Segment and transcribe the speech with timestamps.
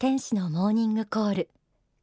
[0.00, 1.50] 天使のモーニングコール。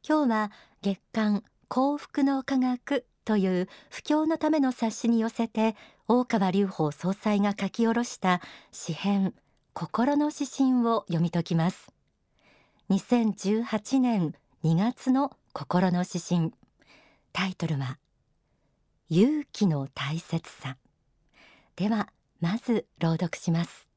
[0.08, 0.52] 今日は
[0.82, 5.74] 月刊幸福の科学という布教のための冊子に寄せて
[6.06, 8.40] 大川隆法総裁が書き下ろした
[8.70, 9.34] 詩編
[9.72, 11.92] 心の指針を読み解きます。
[12.90, 16.52] 2018年2月の心の指針。
[17.32, 17.98] タイトルは
[19.10, 20.76] 勇気の大切さ。
[21.74, 22.10] では
[22.40, 23.87] まず朗読します。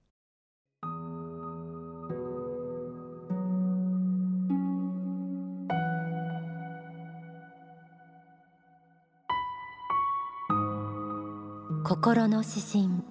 [11.83, 13.03] 心の指針。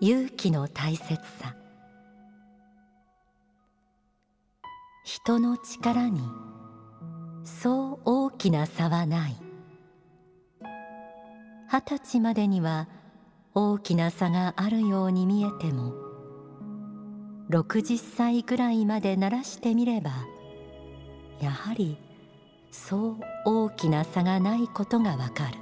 [0.00, 1.54] 勇気の大切さ。
[5.04, 6.22] 人の力に
[7.44, 9.36] そう大きな差はない。
[11.70, 12.88] 二十歳までには
[13.54, 15.92] 大きな差があるように見えても
[17.50, 20.10] 60歳ぐらいまで鳴らしてみれば
[21.40, 21.98] やはり
[22.70, 25.61] そう大きな差がないことがわかる。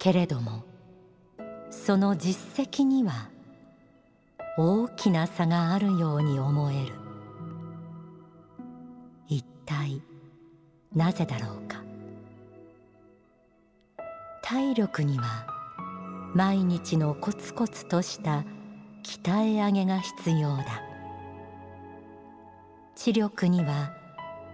[0.00, 0.64] けれども
[1.70, 3.28] その実績には
[4.56, 6.94] 大きな差があるように思える。
[9.28, 10.02] 一体
[10.94, 11.82] なぜだろうか。
[14.42, 15.46] 体力には
[16.34, 18.44] 毎日のコツコツとした
[19.04, 20.82] 鍛え上げが必要だ。
[22.96, 23.92] 知力には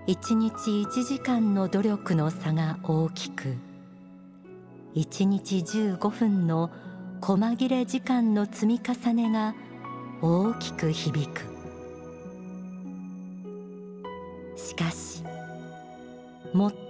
[0.07, 3.57] 一日一時間の努力の差が大きく
[4.97, 6.71] 1日15分の
[7.21, 9.55] 細切れ時間の積み重ねが
[10.23, 11.43] 大きく響く。
[14.57, 15.23] しかし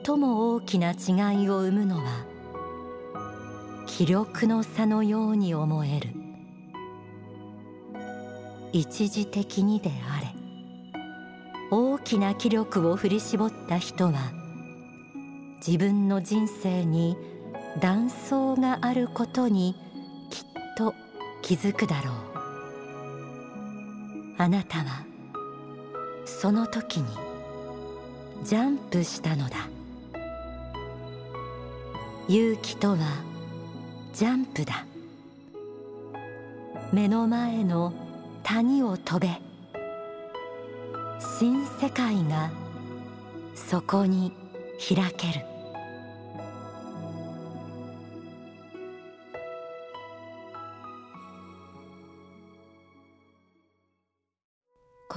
[0.07, 2.25] 最も大きな違いを生むのは
[3.87, 6.11] 気力の差のように思える。
[8.73, 10.33] 一時的にであれ
[11.73, 14.33] 大きな気力を振り絞った人は
[15.67, 17.17] 自分の人生に
[17.81, 19.75] 断層があることに
[20.31, 20.45] きっ
[20.77, 20.95] と
[21.43, 22.15] 気づくだろう。
[24.39, 25.05] あなたは
[26.25, 27.07] その時に
[28.45, 29.69] ジャンプしたのだ。
[32.29, 32.97] 勇気とは
[34.13, 34.87] ジャンプだ。
[36.93, 37.93] 目の前の
[38.43, 39.29] 谷を飛べ。
[41.39, 42.51] 新世界が
[43.55, 44.33] そこに
[44.79, 45.56] 開ける。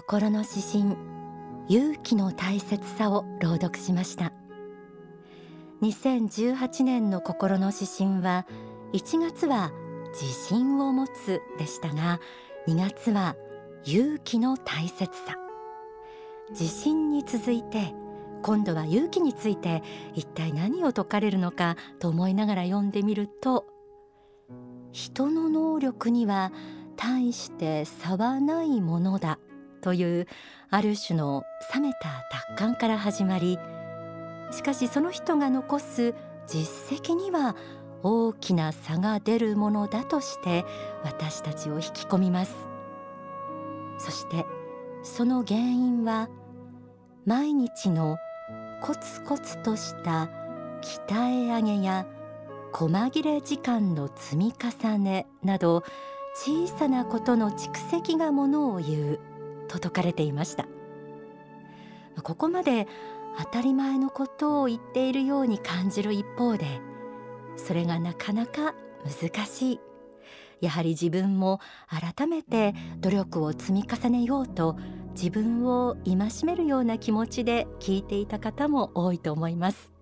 [0.10, 0.98] 心の指針
[1.68, 4.34] 勇気の大切さを朗読しました。
[5.84, 8.48] 2018年の心の指針は
[8.92, 9.72] 1月は
[10.20, 12.20] 自信を持つでしたが
[12.68, 13.36] 2月は
[13.86, 15.38] 勇気の大切さ。
[16.50, 17.94] 自信に続いて
[18.42, 19.84] 今度は勇気について
[20.16, 23.68] 一体何を説かれるのかと思いながら読んでみると
[24.92, 26.52] 人の能力には
[26.96, 29.38] 大して差はないものだ。
[29.80, 30.28] という
[30.70, 33.58] ある種の冷めた達観から始まり
[34.52, 36.14] しかしその人が残す
[36.48, 37.56] 実績には
[38.04, 40.66] 大きな差が出るものだとして
[41.04, 42.56] 私たちを引き込みます。
[43.98, 44.46] そして
[45.04, 46.30] その原因は
[47.26, 48.18] 毎日の
[48.82, 50.30] コツコツとした
[50.82, 52.08] 鍛え上げや
[52.72, 55.84] 細切れ時間の積み重ねなど
[56.36, 59.20] 小さなことの蓄積がものを言う。
[59.70, 60.68] と説かれていました。
[62.22, 62.88] ここまで
[63.38, 66.82] 当たり前のことを言っているように感じる一方で
[67.56, 68.76] それがなかなか
[69.06, 69.80] 難しい。
[70.62, 74.76] やはり自分も改めて努力を積み重ねようと
[75.12, 79.94] 自分を戒めるような気持ちで聞いていた方も多いと思います。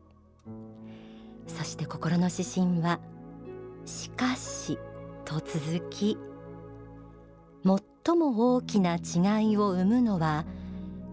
[1.46, 3.00] そして心の指針は
[3.86, 4.80] しかし
[5.26, 6.18] と続き
[7.64, 10.46] もっ最も大きな違いを生むのは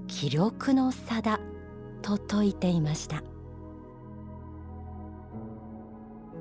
[0.07, 1.41] 気力の差だ
[2.03, 3.25] と説いていました。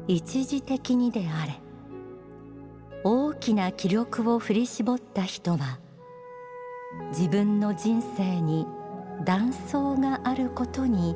[0.08, 1.60] 一時的にであれ
[3.04, 5.80] 大きな気力を振り絞った人は
[7.10, 8.68] 自分の人生に
[9.26, 11.16] 断層があることに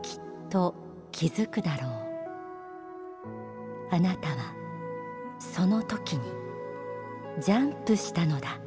[0.00, 0.76] きっと
[1.10, 1.92] 気づくだろう。
[3.90, 4.54] あなたは
[5.40, 6.20] その時に
[7.40, 8.60] ジャンプしたのだ。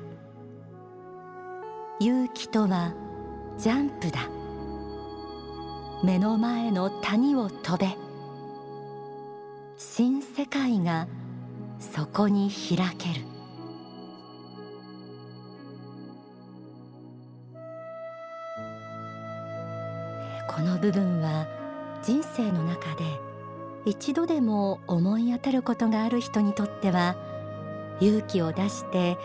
[2.02, 2.94] 勇気とは
[3.58, 4.30] ジャンプだ。
[6.02, 7.90] 目の前の谷を飛べ。
[9.78, 11.10] 新世界が
[11.78, 13.26] そこに開ける。
[20.48, 21.48] この部分は
[22.02, 23.04] 人生の中で
[23.86, 27.18] 一度でも思い当たることがある人にとっては
[28.00, 29.18] 勇気を出して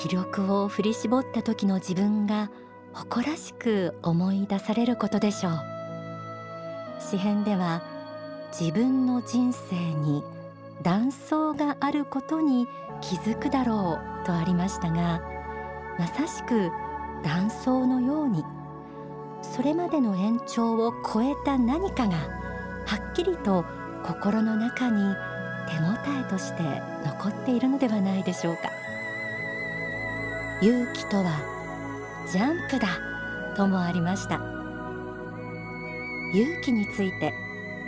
[0.00, 2.50] 気力を振り絞った時の自分が
[2.94, 5.52] 誇らしく思い出されることでしょう。
[6.98, 7.82] 詩編では
[8.58, 10.24] 自分の人生に
[10.82, 12.66] 断層があることに
[13.02, 15.20] 気づくだろうとありましたが
[15.98, 16.70] まさしく
[17.22, 18.42] 断層のように
[19.42, 22.16] それまでの延長を超えた何かが
[22.86, 23.66] はっきりと
[24.06, 25.14] 心の中に
[25.68, 26.62] 手応えとして
[27.04, 28.79] 残っているのではないでしょうか。
[30.62, 31.40] 勇気とは
[32.30, 32.88] ジャンプだ
[33.56, 34.34] ともありました。
[36.34, 37.32] 勇気について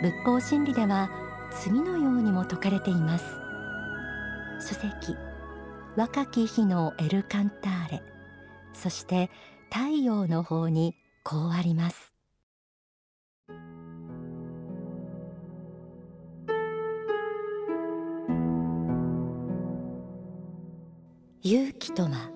[0.01, 1.11] 仏法真理では
[1.51, 3.25] 次のようにも説かれています。
[4.59, 5.15] 書籍
[5.95, 8.03] 若き日のエルカンターレ。
[8.73, 9.29] そして
[9.71, 12.15] 太陽の方にこうあります。
[21.43, 22.32] 勇気とは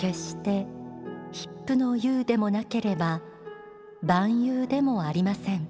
[0.00, 0.66] 決して
[1.30, 3.20] ヒップの勇でもなければ
[4.02, 5.68] 万有でもありません。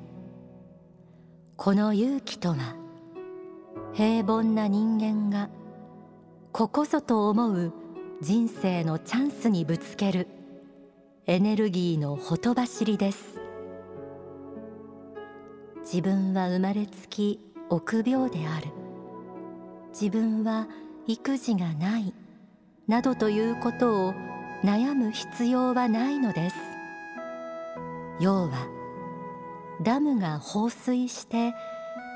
[1.56, 2.76] この勇気とは
[3.92, 5.50] 平凡な人間が
[6.52, 7.72] ここぞと思う
[8.20, 10.28] 人生のチャンスにぶつける
[11.26, 13.40] エネルギーのほとばしりです。
[15.80, 18.68] 自分は生まれつき臆病である。
[19.90, 20.68] 自分は
[21.08, 22.14] 育児がない。
[22.90, 24.14] などということを
[24.64, 26.56] 悩む必要はないのです。
[28.18, 28.66] 要は
[29.80, 31.54] ダムが放水して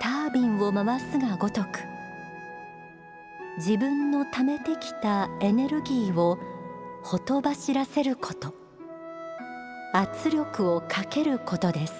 [0.02, 1.78] タービンを回すがごとく
[3.56, 6.40] 自分の貯めてきたエネルギーを
[7.04, 8.52] ほとばしらせること
[9.92, 11.94] 圧力をかけることです。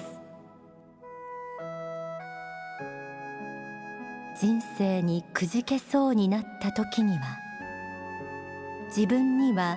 [4.40, 7.43] 人生にくじけそうになった時には
[8.96, 9.76] 自分には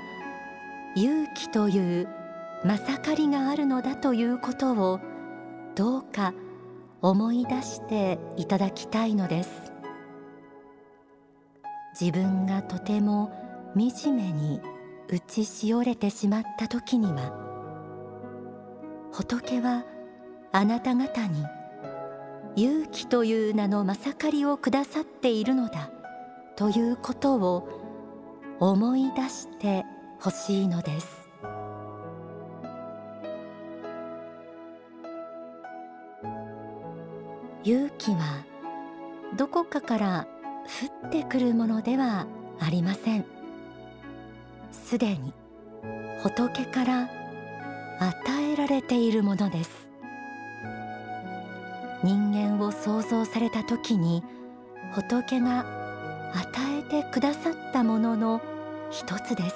[0.96, 2.08] 勇気という
[2.64, 5.00] まさかりがあるのだということを
[5.76, 6.34] どうか
[7.02, 9.74] 思い出していただきたいのです。
[12.00, 13.32] 自分がとても
[13.76, 14.62] 惨めに
[15.10, 17.34] 打ちしおれてしまった時には
[19.12, 19.84] 仏は
[20.52, 21.44] あなた方に
[22.56, 25.90] 勇気という名のまさかりをくださっているのだ
[26.56, 27.77] ということを
[28.60, 29.86] 思い出して
[30.20, 31.30] ほしいのです。
[37.64, 38.44] 勇気は
[39.36, 40.28] どこかから
[41.02, 42.26] 降ってくるものでは
[42.60, 43.26] ありません。
[44.72, 45.34] すでに
[46.24, 47.10] 仏から
[48.00, 49.90] 与えられているものです。
[52.04, 54.24] 人間を創造された時に
[54.94, 55.66] 仏が
[56.34, 56.48] 与
[56.80, 58.42] えてくださったものの
[58.90, 59.56] 一つです。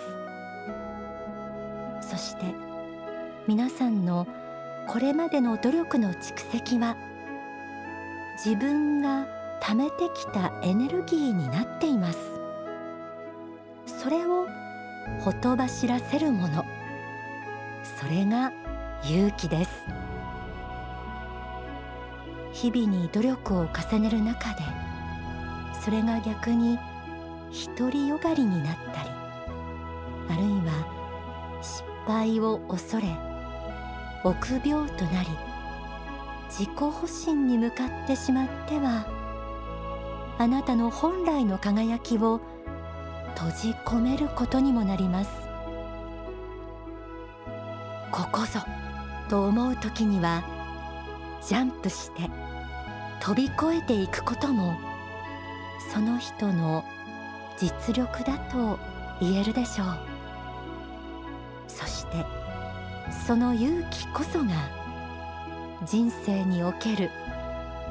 [2.02, 2.46] そして
[3.48, 4.28] 皆さんの
[4.88, 6.96] これまでの努力の蓄積は
[8.44, 9.26] 自分が
[9.62, 12.20] 貯めてきたエネルギーになっています。
[13.86, 14.48] それを
[15.22, 16.66] ほとばしらせるもの。
[18.00, 18.52] それが
[19.04, 19.72] 勇気です。
[22.54, 24.62] 日々に努力を重ねる中で
[25.84, 26.78] それが逆に
[27.78, 29.21] 独りよがりになったり
[30.32, 33.08] あるいは失敗を恐れ
[34.24, 35.30] 臆病となり
[36.50, 39.06] 自己保身に向かってしまっては
[40.38, 42.40] あなたの本来の輝きを
[43.36, 45.30] 閉じ込めることにもなります。
[48.12, 48.60] ここぞ
[49.30, 50.44] と思う時には
[51.42, 52.30] ジャンプして
[53.22, 54.76] 飛び越えていくことも
[55.94, 56.84] その人の
[57.58, 58.78] 実力だと
[59.22, 60.11] 言えるでしょう。
[62.12, 62.26] て
[63.26, 64.52] その勇気こそが
[65.86, 67.10] 人生における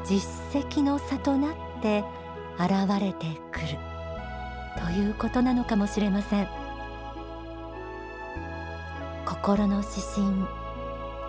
[0.04, 0.22] 実
[0.52, 2.04] 績の差となって
[2.58, 3.78] 現れてくる。
[4.84, 6.48] ということなのかもしれません。
[9.26, 10.60] 心の指針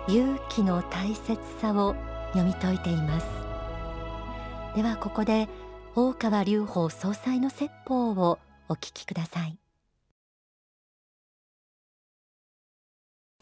[0.08, 1.94] 勇気の大切さを
[2.32, 3.26] 読み解いています。
[4.74, 5.48] ではここで
[5.94, 9.61] 大川隆法総裁の説法をお聞きください。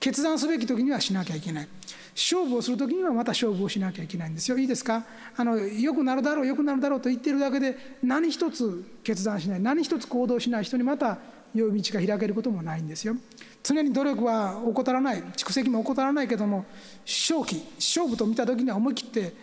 [0.00, 1.68] 決断すべき時にはしなきゃいけない。
[2.14, 4.58] 勝負をする時にはまた勝負をしなきゃいけないんですよ。
[4.58, 5.04] いいですか？
[5.36, 11.18] あのよくなるだろうよくなるだろうと言ってるだけで何一つ決断しない何一つ行動しない人にまた
[11.54, 13.14] 良い道が開けることもないんですよ。
[13.62, 16.64] 常に努力は怠らない蓄積も怠らないけども
[17.06, 19.34] 勝機勝負と見た時には思い切って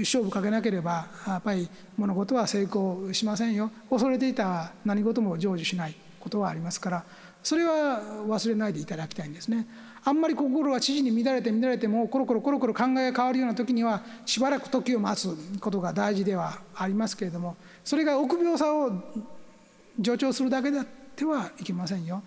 [0.00, 3.70] 勝負かけなければやっぱり物事は成功しませんよ。
[3.90, 7.04] 恐れていた何事も成就しないことはありますから
[7.42, 9.66] それは忘れないでいただきたいんですね
[10.04, 18.90] あんまり心が知事に乱れて乱れてもコロコロコロコロ考えが変わるような時にはしばらく時を待つことが大事ではありますけれどもそれが臆病さを
[20.02, 22.22] 助長するだけであってはいけませんよ。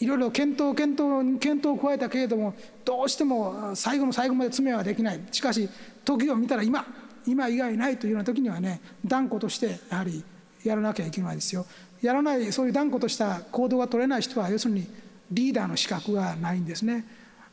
[0.00, 5.68] いろいろ検討検討検討を加えたけれどもどうしても最後の最後まで詰めはできないしかし
[6.04, 6.84] 時を見たら今
[7.26, 10.24] 今以外ないというような時にはね断固としてやはり
[10.64, 11.66] やらなきゃいけないですよ。
[12.02, 14.86] やらないそういう断固とした行動が取れない人は要するに
[15.30, 17.04] リーダーの資格がないんですね。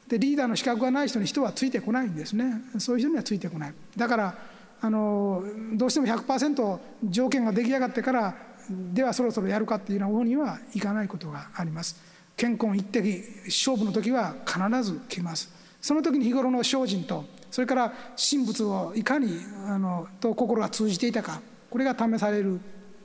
[0.07, 2.61] でリーダーの資格がない人に人はついてこないんですね。
[2.79, 3.73] そういう人にはついてこない。
[3.95, 4.37] だから
[4.81, 8.35] あのどうしても100%条件が出来上がってから
[8.69, 12.01] ではそろそろやるかっていうような方にはいかないことがあります。
[12.35, 15.49] 健康一滴勝負の時は必ず来ます。
[15.81, 22.59] その時に日頃の精進とそれから神仏をいかにあのと心が通じていたかこれが試される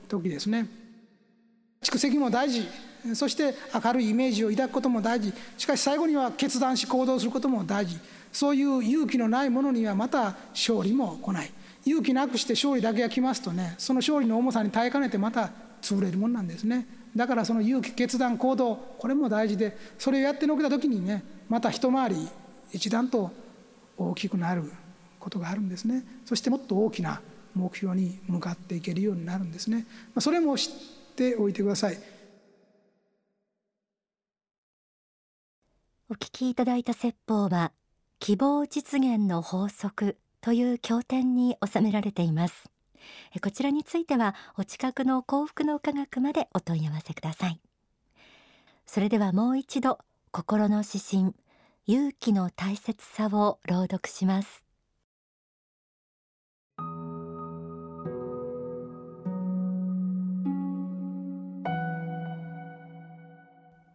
[0.08, 0.68] 時ですね。
[1.82, 2.66] 蓄積も大事。
[3.14, 5.32] そして明るいイメージを抱くことも大事。
[5.56, 7.98] しかし最後には決断し行動することも大事。
[8.32, 11.50] そういう勇気のないものにはまた勝利も来ない。
[11.86, 16.86] 勇気なくして勝利だけが来ますとねその勝利の重さに耐えかねてまた潰れるもんなんですね。
[17.14, 22.28] だからその勇気決断行動これも大事でそれをやってのけた時にねまた一回り
[22.72, 23.30] 一段と
[23.96, 24.70] 大きくなる
[25.18, 26.04] ことがあるんですね。
[26.24, 27.20] そしてもっと大きな
[27.56, 29.86] 目標に向かっていけるようになるんですね。
[30.18, 30.72] それも知っ
[31.16, 31.98] ておいてください。
[36.08, 37.72] お聞きいただいた説法は
[38.20, 42.70] 希望実現の法則という経典に収められています。
[43.42, 47.60] こちらについてはお近くの幸福の科学までお問い合わせください。
[48.86, 49.98] それではもう一度
[50.30, 51.34] 心の指針
[51.86, 54.65] 勇気の大切さを朗読します。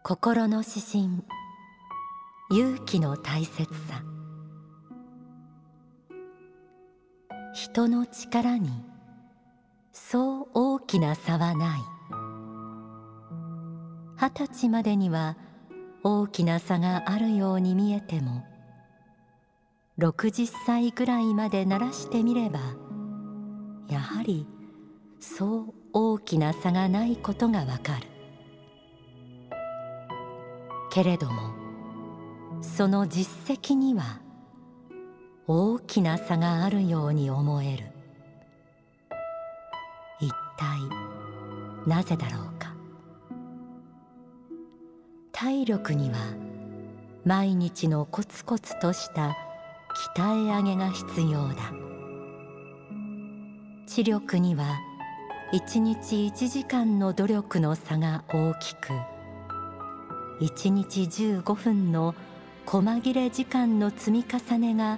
[0.03, 1.23] 心の指針。
[2.49, 4.03] 勇気の大切さ。
[7.53, 8.71] 人の力に
[9.93, 11.81] そう大きな差はない。
[14.17, 15.37] 二十歳までには
[16.03, 18.43] 大きな差があるように見えても
[19.99, 22.59] 60歳ぐらいまで鳴らしてみれば
[23.87, 24.47] やはり
[25.19, 28.10] そう大きな差がないことがわかる。
[30.91, 31.53] けれども
[32.61, 34.19] その実績には
[35.47, 37.85] 大きな差があるように思える。
[40.19, 40.79] 一体
[41.87, 42.75] なぜだろうか。
[45.31, 46.17] 体力には
[47.25, 49.35] 毎日のコツコツとした
[50.15, 51.71] 鍛え上げが必要だ。
[53.87, 54.79] 知力には
[55.51, 58.93] 一日一時間の努力の差が大きく
[60.41, 62.15] 一日15分の
[62.65, 64.97] 細切れ時間の積み重ねが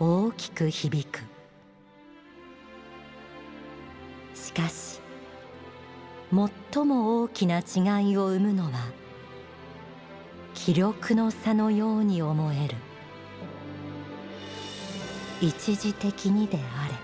[0.00, 1.20] 大きく響く。
[4.34, 5.00] しかし
[6.72, 8.70] 最も大きな違いを生むのは
[10.54, 12.74] 気力の差のように思える。
[15.40, 16.94] 一時的にであれ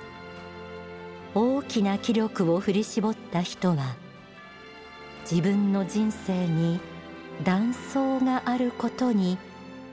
[1.40, 3.94] 大きな気力を振り絞った人は
[5.22, 6.80] 自分の人生に
[7.44, 9.38] 断層があることに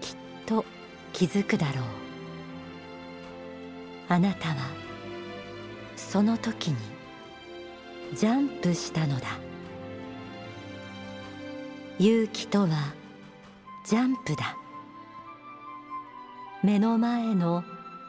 [0.02, 0.66] きっと
[1.14, 1.84] 気づくだろう。
[4.10, 4.56] あなたは
[5.96, 6.78] その時に
[8.14, 9.28] ジャンプしたのだ。
[12.00, 12.94] 勇気とは
[13.86, 14.58] ジャンプだ。
[16.64, 17.64] 目の前の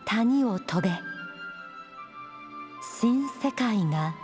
[0.05, 0.91] 谷を飛べ。
[3.01, 4.15] 新世界が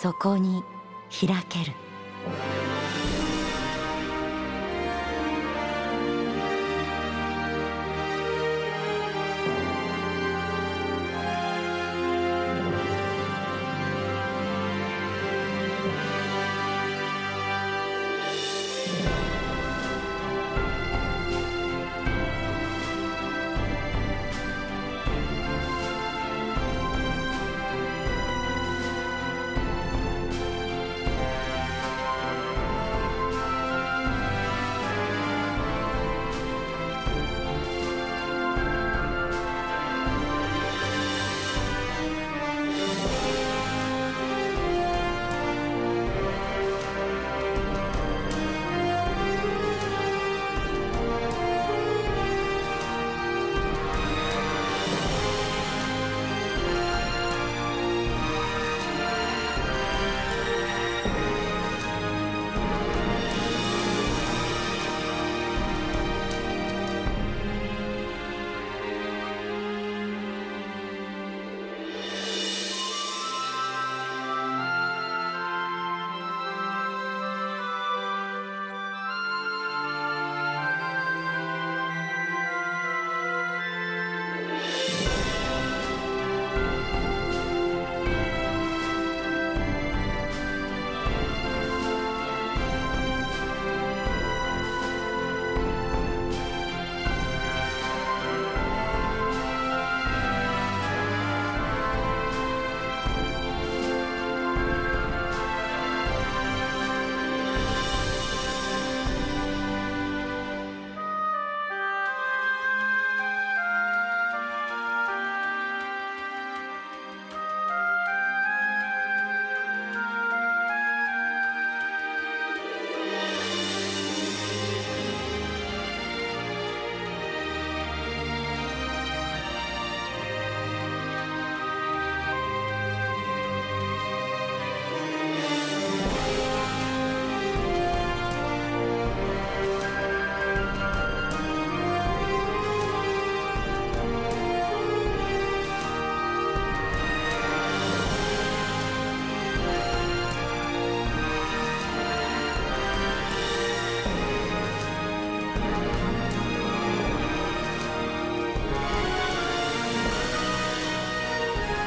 [0.00, 0.62] そこに
[1.10, 2.67] 開ける。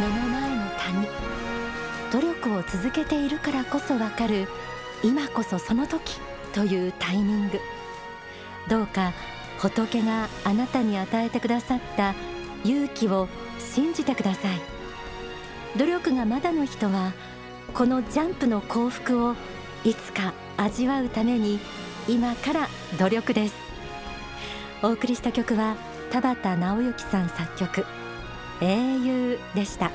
[0.07, 1.07] に
[2.11, 4.47] 努力を続けているからこそわかる
[5.03, 6.19] 今こそその時
[6.53, 7.59] というタイミング。
[8.69, 9.13] どうか
[9.59, 12.13] 仏があなたに与えてくださった
[12.63, 13.27] 勇気を
[13.59, 14.59] 信じてください。
[15.77, 17.13] 努力がまだの人は
[17.73, 19.35] このジャンプの幸福を
[19.83, 21.59] いつか味わうために
[22.07, 22.67] 今から
[22.99, 23.55] 努力です。
[24.83, 25.75] お送りした曲は
[26.11, 28.00] 田畑直之さん作曲。
[28.61, 29.91] 英雄でした。